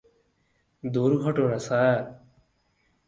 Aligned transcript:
দূর্ঘটনা, 0.83 1.57
স্যার! 1.59 1.99